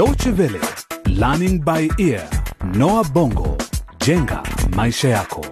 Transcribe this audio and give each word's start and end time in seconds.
Deutsche 0.00 0.30
Welle, 0.30 0.58
Learning 1.08 1.60
by 1.62 1.86
Ear, 1.98 2.26
Noah 2.74 3.04
Bongo, 3.12 3.58
jenga 4.06 4.42
maisha 4.76 5.08
yako. 5.08 5.46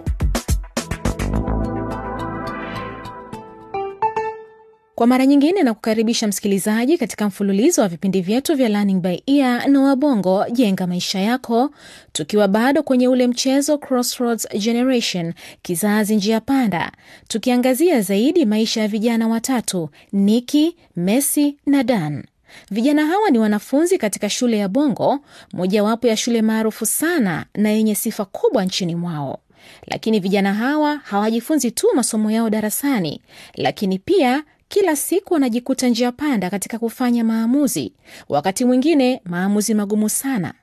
Kwa 4.95 5.07
mara 5.07 5.25
nyingine 5.25 5.63
na 5.63 5.73
kukaribisha 5.73 6.27
msikilizaji 6.27 6.97
katika 6.97 7.27
mfululizo 7.27 7.81
wa 7.81 7.87
vipindi 7.87 8.21
vyetu 8.21 8.55
vya 8.55 8.69
Learning 8.69 9.01
by 9.01 9.17
Ear 9.27 9.67
na 9.69 9.81
Wabongo 9.81 10.45
jenga 10.51 10.87
maisha 10.87 11.19
yako, 11.19 11.71
tukiwa 12.11 12.47
bado 12.47 12.83
kwenye 12.83 13.07
ule 13.07 13.27
mchezo 13.27 13.77
Crossroads 13.77 14.47
Generation, 14.59 15.33
kizazi 15.61 16.15
njia 16.15 16.41
panda, 16.41 16.91
tukiangazia 17.27 18.01
zaidi 18.01 18.45
maisha 18.45 18.81
ya 18.81 18.87
vijana 18.87 19.27
watatu 19.27 19.89
Nikki, 20.13 20.75
Messi 20.95 21.57
na 21.65 21.83
Dan. 21.83 22.23
Vijana 22.71 23.05
hawa 23.05 23.29
ni 23.29 23.39
wanafunzi 23.39 23.97
katika 23.97 24.29
shule 24.29 24.57
ya 24.57 24.67
Bongo, 24.67 25.19
mojawapo 25.53 26.07
ya 26.07 26.17
shule 26.17 26.41
maarufu 26.41 26.85
sana 26.85 27.45
na 27.55 27.69
yenye 27.69 27.95
sifa 27.95 28.25
kubwa 28.25 28.65
nchini 28.65 28.95
mwao. 28.95 29.39
Lakini 29.87 30.19
vijana 30.19 30.53
hawa 30.53 30.95
hawajifunzi 31.03 31.71
tu 31.71 31.87
masomo 31.95 32.31
yao 32.31 32.49
darasani, 32.49 33.21
lakini 33.55 33.99
pia 33.99 34.43
kila 34.67 34.95
siku 34.95 35.33
wanajikuta 35.33 35.87
njia 35.87 36.11
panda 36.11 36.49
katika 36.49 36.79
kufanya 36.79 37.23
maamuzi, 37.23 37.93
wakati 38.29 38.65
mwingine 38.65 39.21
maamuzi 39.25 39.73
magumu 39.73 40.09
sana. 40.09 40.53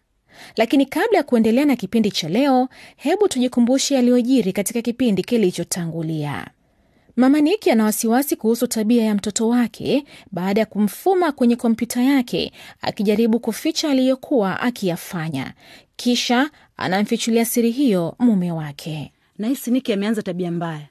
Lakini 0.57 0.87
kabla 0.87 1.19
ya 1.19 1.25
kuendelea 1.25 1.65
na 1.65 1.77
kipindi 1.77 2.11
cha 2.11 2.29
leo, 2.29 2.69
hebu 2.97 3.29
tujikumbushe 3.29 3.95
yaliyojiri 3.95 4.53
katika 4.53 4.83
kipindi 4.83 5.23
kilichotangulia. 5.25 6.47
Mama 7.17 7.41
Niki 7.41 7.71
ana 7.71 7.85
wasiwasi 7.85 8.37
kuhusu 8.37 8.67
tabia 8.67 9.05
ya 9.05 9.15
mtoto 9.15 9.49
wake 9.49 10.05
baada 10.33 10.61
ya 10.61 10.67
kumfuma 10.67 11.33
kwenye 11.33 11.57
kompyuta 11.57 12.03
yake 12.03 12.53
akijaribu 12.81 13.41
kuficha 13.41 13.91
aliyokuwa 13.91 14.61
akiyafanya. 14.61 15.55
Kisha 15.97 16.51
anamfichulia 16.77 17.45
siri 17.45 17.71
hiyo 17.71 18.17
mume 18.19 18.53
wake. 18.53 19.13
Nahisi 19.39 19.71
Niki 19.71 19.93
ameanza 19.93 20.23
tabia 20.23 20.51
mbaya, 20.51 20.89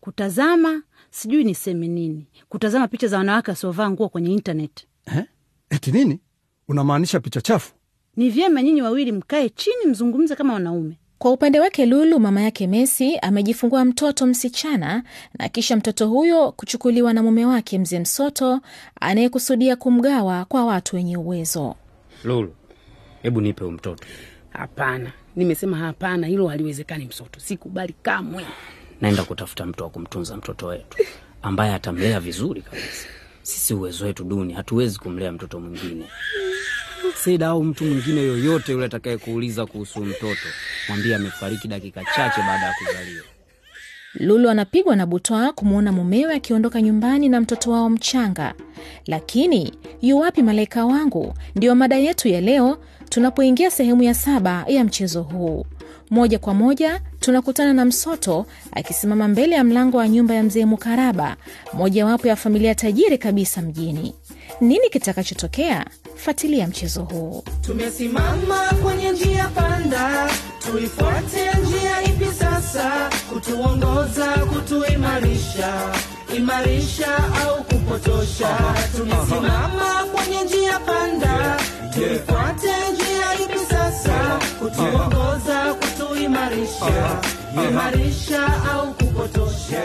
kutazama 0.00 0.82
sijui 1.10 1.44
niseme 1.44 1.88
nini, 1.88 2.26
kutazama 2.48 2.88
picha 2.88 3.08
za 3.08 3.18
wanawake 3.18 3.50
wasiovaa 3.50 3.90
nguo 3.90 4.08
kwenye 4.08 4.32
intaneti. 4.32 4.86
Eh? 5.16 5.24
Eti 5.70 5.92
nini? 5.92 6.20
Unamaanisha 6.68 7.20
picha 7.20 7.40
chafu? 7.40 7.74
Ni 8.16 8.30
vyema 8.30 8.62
nyinyi 8.62 8.82
wawili 8.82 9.12
mkae 9.12 9.48
chini, 9.48 9.86
mzungumze 9.86 10.36
kama 10.36 10.52
wanaume. 10.52 10.98
Kwa 11.18 11.32
upande 11.32 11.60
wake 11.60 11.86
Lulu, 11.86 12.20
mama 12.20 12.42
yake 12.42 12.66
Messi, 12.66 13.18
amejifungua 13.18 13.84
mtoto 13.84 14.26
msichana 14.26 15.02
na 15.38 15.48
kisha 15.48 15.76
mtoto 15.76 16.08
huyo 16.08 16.52
kuchukuliwa 16.52 17.12
na 17.12 17.22
mume 17.22 17.46
wake 17.46 17.78
mzee 17.78 17.98
Msoto 18.00 18.60
anayekusudia 19.00 19.76
kumgawa 19.76 20.44
kwa 20.44 20.64
watu 20.64 20.96
wenye 20.96 21.16
uwezo. 21.16 21.74
Lulu, 22.24 22.54
hebu 23.22 23.40
nipe 23.40 23.64
huyu 23.64 23.72
mtoto. 23.76 24.04
Hapana, 24.50 25.12
nimesema 25.36 25.76
hapana, 25.76 26.26
hilo 26.26 26.48
haliwezekani. 26.48 27.04
Msoto, 27.06 27.40
sikubali 27.40 27.94
kamwe. 28.02 28.46
Naenda 29.00 29.24
kutafuta 29.24 29.66
mtu 29.66 29.84
wa 29.84 29.90
kumtunza 29.90 30.36
mtoto 30.36 30.66
wetu 30.66 30.98
ambaye 31.42 31.74
atamlea 31.74 32.20
vizuri 32.20 32.62
kabisa. 32.62 33.06
Sisi 33.42 33.74
uwezo 33.74 34.04
wetu 34.04 34.24
duni, 34.24 34.52
hatuwezi 34.52 34.98
kumlea 34.98 35.32
mtoto 35.32 35.60
mwingine. 35.60 36.04
Seda 37.26 37.46
au 37.48 37.64
mtu 37.64 37.84
mwingine 37.84 38.20
yoyote 38.22 38.72
yule 38.72 38.86
atakaye 38.86 39.16
kuuliza 39.18 39.66
kuhusu 39.66 40.00
mtoto, 40.00 40.48
mwambie 40.88 41.14
amefariki 41.16 41.68
dakika 41.68 42.04
chache 42.16 42.40
baada 42.40 42.66
ya 42.66 42.72
kuzaliwa. 42.78 43.24
Lulu 44.14 44.50
anapigwa 44.50 44.96
na 44.96 45.06
butwaa 45.06 45.52
kumwona 45.52 45.92
mumewe 45.92 46.34
akiondoka 46.34 46.82
nyumbani 46.82 47.28
na 47.28 47.40
mtoto 47.40 47.70
wao 47.70 47.90
mchanga. 47.90 48.54
Lakini 49.06 49.72
yu 50.02 50.18
wapi 50.18 50.42
malaika 50.42 50.84
wangu? 50.84 51.34
Ndiyo 51.54 51.74
mada 51.74 51.96
yetu 51.96 52.28
ya 52.28 52.40
leo, 52.40 52.78
tunapoingia 53.08 53.70
sehemu 53.70 54.02
ya 54.02 54.14
saba 54.14 54.64
ya 54.68 54.84
mchezo 54.84 55.22
huu. 55.22 55.66
Moja 56.10 56.38
kwa 56.38 56.54
moja 56.54 57.00
tunakutana 57.20 57.72
na 57.74 57.84
Msoto 57.84 58.46
akisimama 58.72 59.28
mbele 59.28 59.56
ya 59.56 59.64
mlango 59.64 59.96
wa 59.98 60.08
nyumba 60.08 60.34
ya 60.34 60.42
mzee 60.42 60.64
Mukaraba, 60.64 61.36
mojawapo 61.72 62.28
ya 62.28 62.36
familia 62.36 62.74
tajiri 62.74 63.18
kabisa 63.18 63.62
mjini. 63.62 64.14
Nini 64.60 64.88
kitakachotokea? 64.90 65.86
Fuatilia 66.16 66.66
mchezo 66.66 67.02
huu. 67.02 67.44
Tumesimama 67.60 68.58
kwenye 68.82 69.10
njia 69.12 69.48
panda, 69.48 70.30
tuifuate 70.66 71.50
njia 71.62 72.02
ipi 72.02 72.24
sasa? 72.38 73.10
Kutuongoza, 73.32 74.26
kutuimarisha, 74.26 75.74
imarisha 76.36 77.16
au 77.44 77.64
kupotosha? 77.64 78.58
Tumesimama 78.96 80.04
kwenye 80.14 80.42
njia 80.44 80.78
panda, 80.78 81.56
tuifuate 81.94 82.70
njia 82.92 83.34
ipi 83.44 83.58
sasa? 83.70 84.38
Kutuongoza, 84.58 85.74
kutuimarisha, 85.74 87.20
imarisha 87.68 88.46
au 88.72 88.94
kupotosha? 88.94 89.82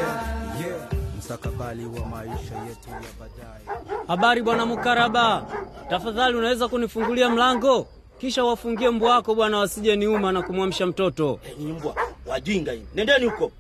Mstakabali 1.32 1.86
wa 1.86 2.06
maisha 2.06 2.56
yetu 2.70 2.90
ya 2.90 3.00
baadaye. 3.20 3.80
Habari 4.08 4.42
bwana 4.42 4.66
Mukaraba, 4.66 5.46
tafadhali 5.90 6.38
unaweza 6.38 6.68
kunifungulia 6.68 7.30
mlango 7.30 7.88
kisha 8.20 8.44
wafungie 8.44 8.90
mbwa 8.90 9.12
wako 9.12 9.36
bwana, 9.36 9.58
wasije 9.58 9.96
niuma 9.96 10.32
na 10.32 10.42
kumwamsha 10.42 10.86
mtoto. 10.86 11.40
Enyi 11.52 11.72
mbwa 11.74 11.96
wajinga 12.26 12.74
nendeni 12.96 13.26
huko. 13.26 13.52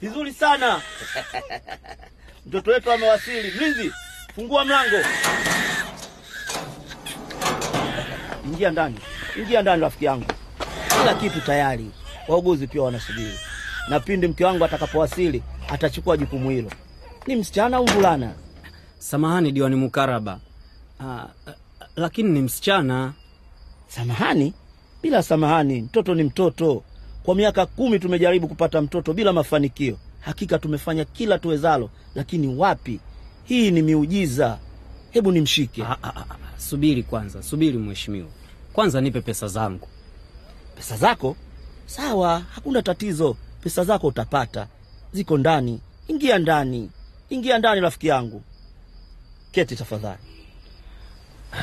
Vizuri 0.00 0.32
sana 0.32 0.80
mtoto 2.46 2.70
wetu 2.70 2.92
amewasili. 2.92 3.52
Mlinzi, 3.56 3.92
fungua 4.34 4.64
mlango. 4.64 4.96
Ingia 8.44 8.70
ndani, 8.70 8.98
ingia 9.38 9.62
ndani 9.62 9.82
rafiki 9.82 10.04
yangu, 10.04 10.26
kila 11.00 11.14
kitu 11.14 11.40
tayari. 11.40 11.90
Wauguzi 12.28 12.66
pia 12.66 12.82
wanasubiri, 12.82 13.38
na 13.88 14.00
pindi 14.00 14.28
mke 14.28 14.44
wangu 14.44 14.64
atakapowasili 14.64 15.42
atachukua 15.68 16.16
jukumu 16.16 16.50
hilo. 16.50 16.70
Ni 17.26 17.36
msichana 17.36 17.76
au 17.76 17.84
mvulana? 17.84 18.32
Samahani 18.98 19.52
diwani 19.52 19.76
Mukaraba. 19.76 20.40
Ah, 21.00 21.04
ah, 21.06 21.28
lakini 21.96 22.30
ni 22.30 22.42
msichana. 22.42 23.12
Samahani? 23.88 24.54
Bila 25.02 25.22
samahani, 25.22 25.82
mtoto 25.82 26.14
ni 26.14 26.22
mtoto. 26.22 26.82
Kwa 27.22 27.34
miaka 27.34 27.66
kumi 27.66 27.98
tumejaribu 27.98 28.48
kupata 28.48 28.80
mtoto 28.82 29.12
bila 29.12 29.32
mafanikio. 29.32 29.98
Hakika 30.20 30.58
tumefanya 30.58 31.04
kila 31.04 31.38
tuwezalo, 31.38 31.90
lakini 32.14 32.56
wapi? 32.56 33.00
Hii 33.44 33.70
ni 33.70 33.82
miujiza. 33.82 34.58
Hebu 35.10 35.32
nimshike. 35.32 35.82
Ah, 35.82 35.96
ah, 36.02 36.08
ah, 36.16 36.36
subiri 36.58 37.02
kwanza, 37.02 37.42
subiri 37.42 37.78
mheshimiwa, 37.78 38.28
kwanza 38.72 39.00
nipe 39.00 39.20
pesa 39.20 39.48
zangu. 39.48 39.88
Pesa 40.76 40.96
zako? 40.96 41.36
Sawa, 41.86 42.42
hakuna 42.54 42.82
tatizo. 42.82 43.36
Pesa 43.62 43.84
zako 43.84 44.06
utapata, 44.06 44.66
ziko 45.12 45.38
ndani. 45.38 45.80
Ingia 46.08 46.38
ndani, 46.38 46.90
ingia 47.30 47.58
ndani 47.58 47.80
rafiki 47.80 48.06
yangu. 48.06 48.42
Keti 49.52 49.76
tafadhali. 49.76 50.18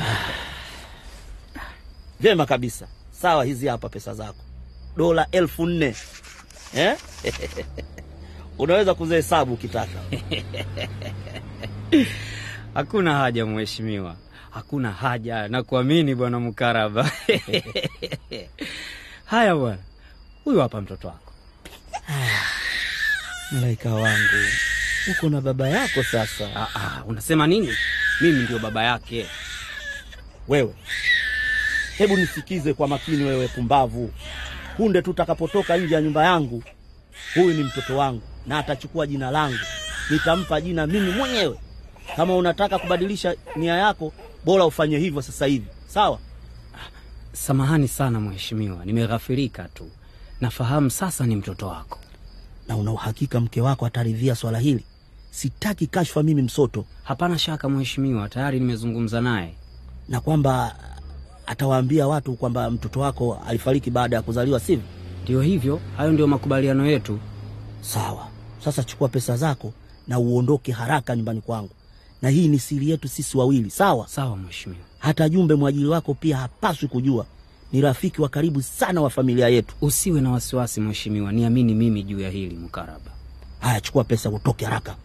Vyema 2.20 2.46
kabisa. 2.46 2.88
Sawa, 3.10 3.44
hizi 3.44 3.66
hapa 3.66 3.88
pesa 3.88 4.14
zako, 4.14 4.44
dola 4.96 5.26
elfu 5.32 5.66
nne 5.66 5.94
eh? 6.74 6.96
Unaweza 8.58 8.94
kuzihesabu 8.94 9.54
ukitaka. 9.54 10.00
Hakuna 12.74 13.18
haja 13.18 13.46
mheshimiwa, 13.46 14.16
hakuna 14.50 14.92
haja 14.92 15.48
nakuamini 15.48 16.14
bwana 16.14 16.40
Mkaraba. 16.40 17.10
Haya 19.24 19.56
bwana, 19.56 19.78
huyu 20.44 20.60
hapa 20.60 20.80
mtoto 20.80 21.08
wako. 21.08 21.32
Malaika 23.52 23.94
wangu, 23.94 24.46
uko 25.10 25.28
na 25.28 25.40
baba 25.40 25.68
yako 25.68 26.02
sasa. 26.02 26.48
Ah, 26.56 26.68
ah, 26.74 27.04
unasema 27.06 27.46
nini? 27.46 27.72
Mimi 28.20 28.42
ndio 28.42 28.58
baba 28.58 28.84
yake. 28.84 29.26
Wewe 30.48 30.74
hebu 31.98 32.16
nisikize 32.16 32.74
kwa 32.74 32.88
makini, 32.88 33.24
wewe 33.24 33.48
pumbavu. 33.48 34.12
Punde 34.76 35.02
tu 35.02 35.10
utakapotoka 35.10 35.76
nje 35.76 35.94
ya 35.94 36.00
nyumba 36.02 36.24
yangu, 36.24 36.62
huyu 37.34 37.54
ni 37.54 37.64
mtoto 37.64 37.96
wangu 37.96 38.22
na 38.46 38.58
atachukua 38.58 39.06
jina 39.06 39.30
langu, 39.30 39.58
nitampa 40.10 40.60
jina 40.60 40.86
mimi 40.86 41.10
mwenyewe. 41.10 41.58
Kama 42.16 42.36
unataka 42.36 42.78
kubadilisha 42.78 43.34
nia 43.56 43.74
yako, 43.74 44.12
bora 44.44 44.64
ufanye 44.66 44.98
hivyo 44.98 45.22
sasa 45.22 45.46
hivi, 45.46 45.66
sawa? 45.86 46.18
Samahani 47.32 47.88
sana 47.88 48.20
mheshimiwa, 48.20 48.84
nimeghafirika 48.84 49.64
tu. 49.64 49.90
Nafahamu 50.40 50.90
sasa 50.90 51.26
ni 51.26 51.36
mtoto 51.36 51.66
wako. 51.66 51.98
Na 52.68 52.76
una 52.76 52.92
uhakika 52.92 53.40
mke 53.40 53.60
wako 53.60 53.86
ataridhia 53.86 54.34
swala 54.34 54.58
hili? 54.58 54.84
Sitaki 55.30 55.86
kashfa 55.86 56.22
mimi 56.22 56.42
Msoto, 56.42 56.84
Hapana 57.04 57.38
shaka 57.38 57.68
mheshimiwa, 57.68 58.28
tayari 58.28 58.60
nimezungumza 58.60 59.20
naye. 59.20 59.54
na 60.08 60.20
kwamba 60.20 60.76
atawaambia 61.46 62.06
watu 62.08 62.34
kwamba 62.34 62.70
mtoto 62.70 63.00
wako 63.00 63.38
alifariki 63.46 63.90
baada 63.90 64.16
ya 64.16 64.22
kuzaliwa, 64.22 64.60
sivyo? 64.60 64.84
Ndio 65.24 65.40
hivyo, 65.42 65.80
hayo 65.96 66.12
ndio 66.12 66.26
makubaliano 66.26 66.86
yetu. 66.86 67.18
Sawa. 67.80 68.26
Sasa 68.64 68.84
chukua 68.84 69.08
pesa 69.08 69.36
zako 69.36 69.72
na 70.08 70.18
uondoke 70.18 70.72
haraka 70.72 71.16
nyumbani 71.16 71.40
kwangu. 71.40 71.70
na 72.22 72.28
hii 72.28 72.48
ni 72.48 72.58
siri 72.58 72.90
yetu 72.90 73.08
sisi 73.08 73.38
wawili, 73.38 73.70
sawa? 73.70 74.08
Sawa 74.08 74.36
mheshimiwa. 74.36 74.80
Hata 74.98 75.28
Jumbe 75.28 75.54
mwajili 75.54 75.86
wako 75.86 76.14
pia 76.14 76.36
hapaswi 76.36 76.88
kujua. 76.88 77.26
Ni 77.72 77.80
rafiki 77.80 78.22
wa 78.22 78.28
karibu 78.28 78.62
sana 78.62 79.00
wa 79.00 79.10
familia 79.10 79.48
yetu. 79.48 79.74
Usiwe 79.80 80.20
na 80.20 80.30
wasiwasi 80.30 80.80
mheshimiwa, 80.80 81.32
niamini 81.32 81.74
mimi 81.74 82.02
juu 82.02 82.20
ya 82.20 82.30
hili 82.30 82.56
mkaraba. 82.56 83.10
Haya, 83.60 83.80
chukua 83.80 84.04
pesa 84.04 84.30
utoke 84.30 84.64
haraka. 84.64 84.96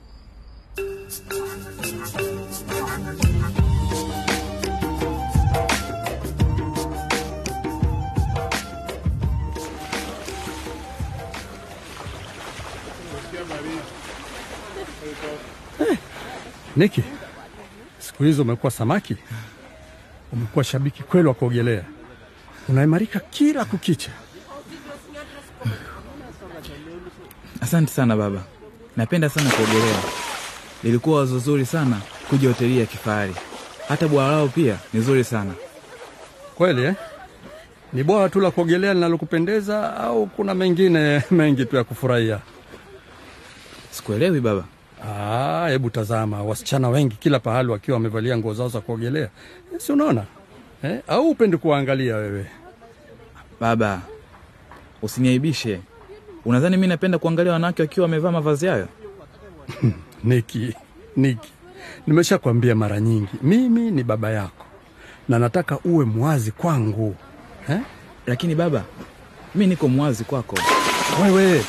Niki, 16.76 17.04
siku 18.00 18.24
hizo 18.24 18.42
umekuwa 18.42 18.72
samaki, 18.72 19.18
umekuwa 20.34 20.64
shabiki 20.64 21.04
kweli 21.04 21.28
wa 21.28 21.34
kuogelea, 21.34 21.84
unaimarika 22.72 23.20
kila 23.20 23.66
kukicha. 23.66 24.12
Asante 27.62 27.92
sana 27.92 28.18
baba, 28.18 28.44
napenda 28.98 29.30
sana 29.30 29.50
kuogelea. 29.50 30.00
Lilikuwa 30.84 31.20
wazo 31.20 31.40
zuri 31.40 31.66
sana 31.66 32.02
kuja 32.30 32.48
hoteli 32.48 32.80
ya 32.80 32.86
kifahari. 32.86 33.36
Hata 33.88 34.08
bwawa 34.08 34.32
lao 34.32 34.48
pia 34.48 34.78
ni 34.94 35.02
zuri 35.02 35.24
sana. 35.24 35.54
Kweli 36.56 36.84
eh? 36.84 36.94
Ni 37.94 38.04
bwawa 38.04 38.30
tu 38.30 38.40
la 38.40 38.52
kuogelea 38.52 38.94
linalokupendeza 38.94 39.98
au 39.98 40.28
kuna 40.28 40.54
mengine 40.56 41.24
mengi 41.32 41.66
tu 41.66 41.76
ya 41.76 41.84
kufurahia? 41.84 42.40
Sikuelewi 43.92 44.40
baba. 44.42 44.64
Ah, 45.06 45.68
hebu 45.70 45.90
tazama 45.90 46.44
wasichana 46.44 46.90
wengi 46.90 47.16
kila 47.16 47.40
pahali 47.40 47.70
wakiwa 47.70 47.96
wamevalia 47.98 48.38
nguo 48.38 48.54
zao 48.54 48.70
za 48.70 48.82
kuogelea, 48.82 49.30
si 49.78 49.92
unaona 49.92 50.24
eh? 50.84 51.00
Au 51.08 51.30
upendi 51.30 51.58
kuwaangalia 51.58 52.16
wewe? 52.16 52.46
Baba, 53.62 54.02
usiniaibishe. 55.02 55.80
Unadhani 56.46 56.78
mi 56.78 56.88
napenda 56.88 57.18
kuangalia 57.18 57.54
wanawake 57.54 57.82
wakiwa 57.82 58.04
wamevaa 58.04 58.32
mavazi 58.32 58.68
hayo? 58.68 58.88
Niki, 60.24 60.76
Niki, 61.16 61.52
nimeshakwambia 62.08 62.76
mara 62.76 63.00
nyingi, 63.00 63.28
mimi 63.42 63.92
ni 63.92 64.04
baba 64.04 64.30
yako 64.32 64.66
na 65.30 65.40
nataka 65.40 65.80
uwe 65.80 66.06
mwazi 66.06 66.52
kwangu 66.52 67.16
eh? 67.70 67.80
Lakini 68.28 68.56
baba, 68.56 68.84
mi 69.56 69.68
niko 69.68 69.88
mwazi 69.88 70.24
kwako. 70.24 70.58
Wewe 71.24 71.66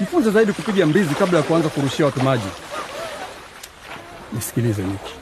jifunze 0.00 0.30
zaidi 0.30 0.52
kupiga 0.52 0.86
mbizi 0.86 1.14
kabla 1.14 1.38
ya 1.38 1.44
kuanza 1.44 1.68
kurushia 1.68 2.06
watu 2.06 2.20
maji. 2.22 2.48
Nisikilize 4.32 4.82
Niki, 4.82 5.14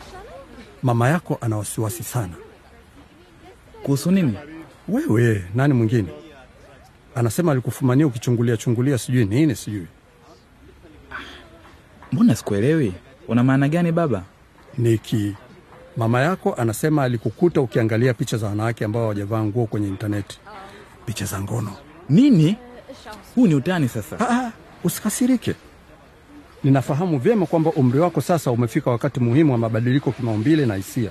mama 0.83 1.09
yako 1.09 1.39
ana 1.41 1.57
wasiwasi 1.57 2.03
sana. 2.03 2.35
Kuhusu 3.83 4.11
nini? 4.11 4.39
Wewe 4.89 5.45
nani 5.55 5.75
mwingine? 5.75 6.09
Anasema 7.15 7.53
alikufumania 7.53 8.07
ukichungulia 8.07 8.57
chungulia 8.57 8.99
sijui 8.99 9.25
nini 9.25 9.57
sijui. 9.57 9.87
Mbona 12.13 12.35
sikuelewi? 12.37 12.93
Una 13.29 13.45
maana 13.45 13.69
gani 13.69 13.93
baba? 13.93 14.23
Niki, 14.79 15.35
mama 15.97 16.21
yako 16.21 16.55
anasema 16.55 17.03
alikukuta 17.05 17.61
ukiangalia 17.61 18.15
picha 18.15 18.37
za 18.37 18.47
wanawake 18.47 18.85
ambao 18.85 19.03
hawajavaa 19.03 19.45
nguo 19.45 19.67
kwenye 19.67 19.89
intaneti, 19.89 20.39
picha 21.07 21.25
za 21.25 21.41
ngono. 21.41 21.73
Nini? 22.09 22.57
Huu 23.35 23.47
ni 23.47 23.55
utani 23.55 23.89
sasa. 23.89 24.17
Ah, 24.31 24.53
usikasirike. 24.85 25.55
Ninafahamu 26.65 27.19
vyema 27.19 27.47
kwamba 27.47 27.71
umri 27.73 27.99
wako 27.99 28.21
sasa 28.21 28.51
umefika 28.51 28.91
wakati 28.91 29.21
muhimu 29.21 29.53
wa 29.53 29.59
mabadiliko 29.59 30.13
kimaumbile 30.13 30.67
na 30.67 30.75
hisia, 30.75 31.11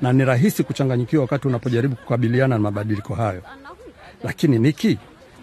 na 0.00 0.12
ni 0.12 0.24
rahisi 0.24 0.64
kuchanganyikiwa 0.64 1.22
wakati 1.22 1.48
unapojaribu 1.48 1.96
kukabiliana 1.96 2.54
na 2.54 2.58
mabadiliko 2.58 3.14
hayo. 3.14 3.42
Lakini 4.24 4.58
Niki, 4.58 4.98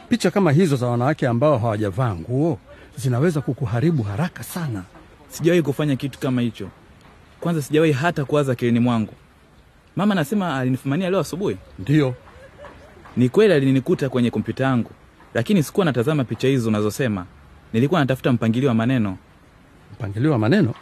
picha 0.10 0.32
kama 0.32 0.52
hizo 0.52 0.76
za 0.76 0.88
wanawake 0.88 1.28
ambao 1.28 1.58
hawajavaa 1.58 2.16
nguo 2.16 2.60
zinaweza 2.96 3.42
kukuharibu 3.42 4.04
haraka 4.04 4.44
sana. 4.44 4.84
Sijawahi 5.30 5.62
kufanya 5.62 5.96
kitu 5.96 6.20
kama 6.20 6.42
hicho. 6.42 6.70
Kwanza 7.40 7.62
sijawahi 7.62 7.92
hata 7.92 8.26
kuwaza 8.26 8.52
akilini 8.52 8.80
mwangu. 8.80 9.14
Mama 9.96 10.12
anasema 10.14 10.58
alinifumania 10.58 11.10
leo 11.10 11.20
asubuhi. 11.20 11.58
Ndiyo, 11.80 12.16
Ni 13.18 13.30
kweli 13.30 13.54
alinikuta 13.54 14.10
kwenye 14.10 14.32
kompyuta 14.32 14.64
yangu, 14.64 14.92
lakini 15.34 15.64
sikuwa 15.64 15.86
natazama 15.86 16.24
picha 16.24 16.48
hizo 16.48 16.70
unazosema. 16.70 17.26
Nilikuwa 17.74 18.00
natafuta 18.00 18.32
mpangilio 18.34 18.70
wa 18.70 18.76
maneno. 18.76 19.18
mpangilio 19.94 20.32
wa 20.32 20.38
maneno, 20.40 20.74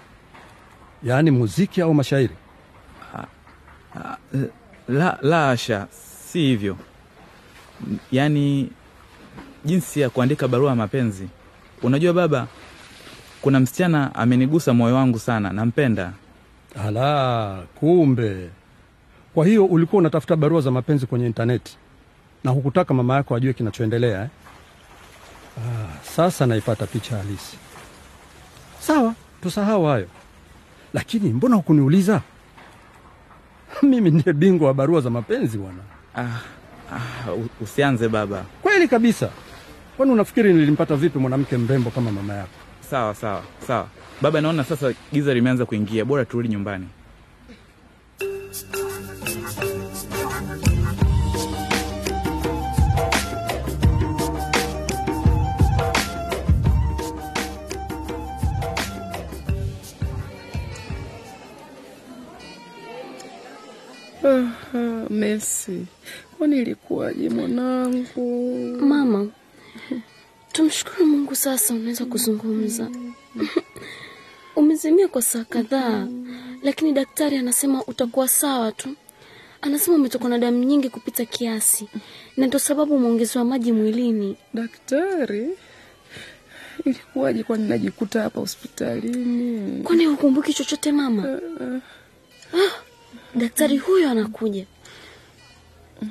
yaani 1.03 1.31
muziki 1.31 1.81
au 1.81 1.93
mashairi. 1.93 2.35
La, 4.89 5.17
la 5.21 5.49
asha, 5.49 5.87
si 6.31 6.39
hivyo. 6.39 6.77
Yaani 8.11 8.69
jinsi 9.65 9.99
ya 9.99 10.09
kuandika 10.09 10.47
barua 10.47 10.69
ya 10.69 10.75
mapenzi. 10.75 11.27
Unajua 11.83 12.13
baba, 12.13 12.47
kuna 13.41 13.59
msichana 13.59 14.15
amenigusa 14.15 14.73
moyo 14.73 14.95
wangu 14.95 15.19
sana, 15.19 15.53
nampenda. 15.53 16.13
Ala, 16.87 17.63
kumbe. 17.75 18.49
Kwa 19.33 19.45
hiyo 19.45 19.65
ulikuwa 19.65 19.99
unatafuta 19.99 20.35
barua 20.35 20.61
za 20.61 20.71
mapenzi 20.71 21.05
kwenye 21.05 21.25
intaneti 21.25 21.77
na 22.43 22.51
hukutaka 22.51 22.93
mama 22.93 23.15
yako 23.15 23.35
ajue 23.35 23.53
kinachoendelea 23.53 24.21
eh? 24.21 24.27
Ah, 25.57 26.03
sasa 26.15 26.45
naipata 26.45 26.87
picha 26.87 27.17
halisi. 27.17 27.57
Sawa, 28.79 29.13
tusahau 29.43 29.85
hayo, 29.85 30.07
lakini 30.93 31.29
mbona 31.33 31.55
hukuniuliza? 31.55 32.21
Mimi 33.89 34.11
ndiye 34.11 34.33
bingwa 34.33 34.67
wa 34.67 34.73
barua 34.73 35.01
za 35.01 35.09
mapenzi 35.09 35.57
bwana. 35.57 35.79
Ah, 36.15 36.21
ah, 36.93 37.33
usianze 37.61 38.07
baba. 38.09 38.45
Kweli 38.61 38.87
kabisa. 38.87 39.29
Kwani 39.97 40.11
unafikiri 40.11 40.53
nilimpata 40.53 40.95
vipi 40.95 41.19
mwanamke 41.19 41.57
mrembo 41.57 41.89
kama 41.89 42.11
mama 42.11 42.33
yako? 42.33 42.49
Sawa 42.89 43.15
sawa 43.15 43.43
sawa 43.67 43.87
baba, 44.21 44.41
naona 44.41 44.63
sasa 44.63 44.93
giza 45.13 45.33
limeanza 45.33 45.65
kuingia, 45.65 46.05
bora 46.05 46.25
turudi 46.25 46.49
nyumbani. 46.49 46.87
Messi, 65.21 65.85
kwani 66.37 66.57
ilikuwaje 66.57 67.29
mwanangu? 67.29 68.47
Mama, 68.81 69.27
tumshukuru 70.51 71.05
Mungu, 71.05 71.35
sasa 71.35 71.73
unaweza 71.73 72.05
kuzungumza. 72.05 72.89
Umezimia 74.55 75.07
kwa 75.07 75.21
saa 75.21 75.43
kadhaa, 75.43 76.07
lakini 76.63 76.91
daktari 76.91 77.37
anasema 77.37 77.83
utakuwa 77.85 78.27
sawa 78.27 78.71
tu. 78.71 78.89
Anasema 79.61 79.95
umetokwa 79.95 80.29
na 80.29 80.37
damu 80.37 80.63
nyingi 80.63 80.89
kupita 80.89 81.25
kiasi, 81.25 81.87
na 82.37 82.47
ndio 82.47 82.59
sababu 82.59 82.95
umeongezewa 82.95 83.45
maji 83.45 83.71
mwilini. 83.71 84.37
Daktari, 84.53 85.49
ilikuwaje 86.85 87.43
kwani 87.43 87.67
najikuta 87.67 88.21
hapa 88.21 88.39
hospitalini? 88.39 89.83
Kwani 89.83 90.05
hukumbuki 90.05 90.53
chochote 90.53 90.91
mama? 90.91 91.39
Ah, 92.53 92.71
daktari 93.35 93.77
huyo 93.77 94.09
anakuja. 94.09 94.65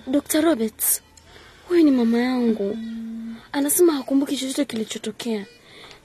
Dr. 0.07 0.41
Roberts, 0.41 1.03
huyu 1.69 1.85
ni 1.85 1.91
mama 1.91 2.19
yangu. 2.19 2.77
Anasema 3.53 3.93
hakumbuki 3.93 4.37
chochote 4.37 4.65
kilichotokea. 4.65 5.47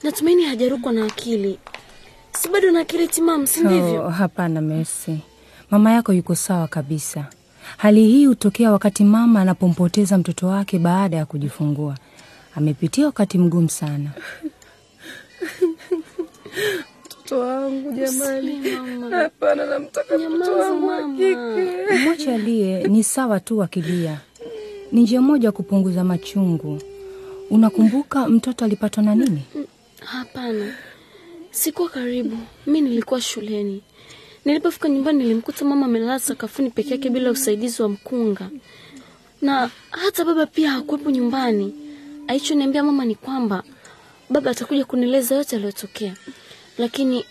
Natumaini 0.02 0.42
hajarukwa 0.44 0.92
na 0.92 1.04
akili. 1.06 1.58
Si 2.32 2.48
bado 2.48 2.70
na 2.70 2.80
akili 2.80 3.08
timamu, 3.08 3.46
si 3.46 3.60
ndivyo? 3.60 4.04
Oh, 4.06 4.08
hapana 4.10 4.60
mesi 4.60 5.18
mama 5.70 5.92
yako 5.92 6.12
yuko 6.12 6.34
sawa 6.34 6.68
kabisa. 6.68 7.26
Hali 7.76 8.06
hii 8.06 8.26
hutokea 8.26 8.72
wakati 8.72 9.04
mama 9.04 9.40
anapompoteza 9.40 10.18
mtoto 10.18 10.46
wake 10.46 10.78
baada 10.78 11.16
ya 11.16 11.26
kujifungua. 11.26 11.96
Amepitia 12.54 13.06
wakati 13.06 13.38
mgumu 13.38 13.68
sana. 13.70 14.10
Mtoto 17.26 17.40
wangu 17.40 17.92
jamani, 17.92 18.70
hapana, 19.10 19.66
namtaka 19.66 20.18
mtoto 20.18 20.52
wangu 20.58 20.90
akike. 20.90 21.96
Mwache 22.04 22.34
alie, 22.34 22.88
ni 22.88 23.04
sawa 23.04 23.40
tu 23.40 23.62
akilia. 23.62 24.20
Ni 24.92 25.02
njia 25.02 25.20
moja 25.20 25.48
ya 25.48 25.52
kupunguza 25.52 26.04
machungu. 26.04 26.78
Unakumbuka 27.50 28.28
mtoto 28.28 28.64
alipatwa 28.64 29.02
na 29.02 29.14
nini? 29.14 29.42
Hapana, 30.04 30.74
sikuwa 31.50 31.88
karibu. 31.88 32.36
Mi 32.66 32.80
nilikuwa 32.80 33.20
shuleni. 33.20 33.82
Nilipofika 34.44 34.88
nyumbani, 34.88 35.18
nilimkuta 35.18 35.64
mama 35.64 35.86
amelala 35.86 36.18
sakafuni 36.18 36.70
peke 36.70 36.90
yake 36.90 37.10
bila 37.10 37.30
usaidizi 37.30 37.82
wa 37.82 37.88
mkunga, 37.88 38.50
na 39.42 39.70
hata 39.90 40.24
baba 40.24 40.46
pia 40.46 40.70
hakuwepo 40.70 41.10
nyumbani. 41.10 41.74
Alichoniambia 42.28 42.82
mama 42.82 43.04
ni 43.04 43.14
kwamba 43.14 43.62
baba 44.30 44.50
atakuja 44.50 44.84
kunieleza 44.84 45.34
yote 45.34 45.56
yaliyotokea, 45.56 46.14
lakini 46.78 47.24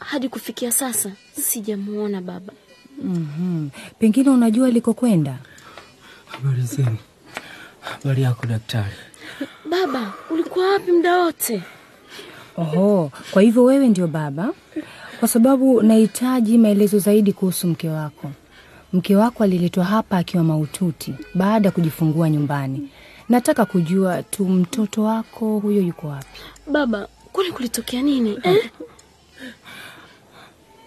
hadi 0.00 0.28
kufikia 0.28 0.72
sasa 0.72 1.12
Sijamuona 1.40 2.20
baba. 2.20 2.52
mm 3.02 3.70
Pengine 3.98 4.30
unajua 4.30 4.66
alikokwenda. 4.68 5.38
Habari 6.26 6.62
zenu. 6.62 6.96
Habari 7.80 8.22
yako 8.22 8.46
daktari? 8.46 8.94
Baba, 9.70 10.12
ulikuwa 10.30 10.68
wapi 10.72 10.92
muda 10.92 11.18
wote? 11.18 11.62
Oho, 12.56 13.10
kwa 13.30 13.42
hivyo 13.42 13.64
wewe 13.64 13.88
ndio 13.88 14.06
baba? 14.06 14.52
Kwa 15.20 15.28
sababu 15.28 15.82
nahitaji 15.82 16.58
maelezo 16.58 16.98
zaidi 16.98 17.32
kuhusu 17.32 17.66
mke 17.68 17.88
wako. 17.88 18.30
Mke 18.92 19.16
wako 19.16 19.44
aliletwa 19.44 19.84
hapa 19.84 20.16
akiwa 20.18 20.44
maututi 20.44 21.14
baada 21.34 21.68
ya 21.68 21.72
kujifungua 21.72 22.30
nyumbani. 22.30 22.88
Nataka 23.28 23.64
kujua 23.64 24.22
tu 24.22 24.44
mtoto 24.48 25.02
wako 25.02 25.58
huyo 25.58 25.82
yuko 25.82 26.08
wapi? 26.08 26.40
Baba, 26.72 27.08
kwani 27.38 27.52
kulitokea 27.52 28.02
nini 28.02 28.38
eh? 28.42 28.70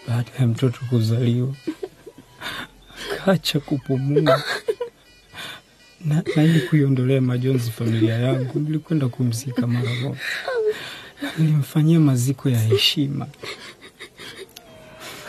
Baada 0.08 0.30
ya 0.40 0.46
mtoto 0.46 0.78
kuzaliwa 0.90 1.54
kacha 3.24 3.60
kupumua 3.60 4.42
na, 6.04 6.22
na 6.36 6.44
ili 6.44 6.60
kuiondolea 6.60 7.20
majonzi 7.20 7.70
familia 7.70 8.14
yangu, 8.14 8.58
nilikwenda 8.58 9.08
kumzika 9.08 9.66
mara 9.66 9.90
moja. 10.02 10.16
Nilimfanyia 11.38 12.00
maziko 12.00 12.48
ya 12.48 12.58
heshima. 12.60 13.26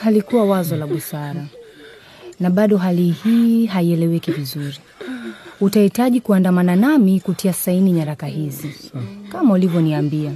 Halikuwa 0.01 0.45
wazo 0.45 0.75
la 0.77 0.87
busara, 0.87 1.45
na 2.39 2.49
bado 2.49 2.77
hali 2.77 3.11
hii 3.11 3.65
haieleweki 3.65 4.31
vizuri. 4.31 4.77
Utahitaji 5.61 6.21
kuandamana 6.21 6.75
nami 6.75 7.19
kutia 7.19 7.53
saini 7.53 7.91
nyaraka 7.91 8.27
hizi 8.27 8.75
kama 9.31 9.53
ulivyoniambia, 9.53 10.31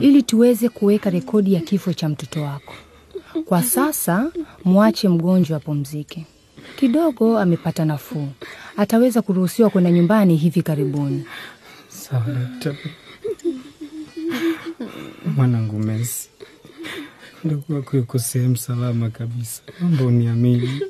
ili 0.00 0.22
tuweze 0.22 0.68
kuweka 0.68 1.10
rekodi 1.10 1.54
ya 1.54 1.60
kifo 1.60 1.92
cha 1.92 2.08
mtoto 2.08 2.42
wako. 2.42 2.74
Kwa 3.44 3.62
sasa 3.62 4.30
mwache 4.64 5.08
mgonjwa 5.08 5.56
apumzike 5.56 6.26
kidogo, 6.76 7.38
amepata 7.38 7.84
nafuu, 7.84 8.28
ataweza 8.76 9.22
kuruhusiwa 9.22 9.70
kwenda 9.70 9.90
nyumbani 9.90 10.36
hivi 10.36 10.62
karibuni. 10.62 11.24
Sawa 11.88 12.24
daktari. 12.26 12.78
Mwanangu 15.36 15.78
Messi, 15.78 16.28
ndugu 17.44 17.74
wako 17.74 17.96
yuko 17.96 18.18
sehemu 18.18 18.56
salama 18.56 19.10
kabisa, 19.10 19.62
naomba 19.80 20.04
uniamini. 20.04 20.80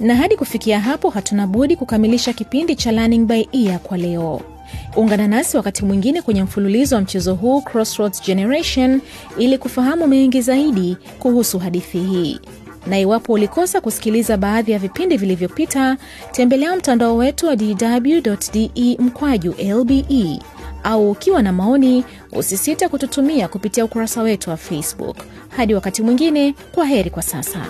Na 0.00 0.14
hadi 0.16 0.36
kufikia 0.36 0.80
hapo, 0.80 1.10
hatuna 1.10 1.46
budi 1.46 1.76
kukamilisha 1.76 2.32
kipindi 2.32 2.76
cha 2.76 2.92
Learning 2.92 3.26
by 3.26 3.44
Ear 3.52 3.78
kwa 3.78 3.96
leo. 3.98 4.40
Ungana 4.96 5.28
nasi 5.28 5.56
wakati 5.56 5.84
mwingine 5.84 6.22
kwenye 6.22 6.42
mfululizo 6.42 6.96
wa 6.96 7.02
mchezo 7.02 7.34
huu 7.34 7.60
Crossroads 7.60 8.22
Generation 8.22 9.00
ili 9.38 9.58
kufahamu 9.58 10.06
mengi 10.06 10.40
zaidi 10.42 10.96
kuhusu 11.18 11.58
hadithi 11.58 11.98
hii. 11.98 12.40
Na 12.86 12.98
iwapo 12.98 13.32
ulikosa 13.32 13.80
kusikiliza 13.80 14.36
baadhi 14.36 14.72
ya 14.72 14.78
vipindi 14.78 15.16
vilivyopita, 15.16 15.96
tembelea 16.32 16.76
mtandao 16.76 17.16
wetu 17.16 17.46
wa 17.46 17.56
dw.de 17.56 18.96
mkwaju 18.98 19.54
lbe, 19.80 20.38
au 20.84 21.10
ukiwa 21.10 21.42
na 21.42 21.52
maoni 21.52 22.04
usisite 22.32 22.88
kututumia 22.88 23.48
kupitia 23.48 23.84
ukurasa 23.84 24.22
wetu 24.22 24.50
wa 24.50 24.56
Facebook. 24.56 25.16
Hadi 25.56 25.74
wakati 25.74 26.02
mwingine, 26.02 26.54
kwa 26.74 26.86
heri 26.86 27.10
kwa 27.10 27.22
sasa. 27.22 27.66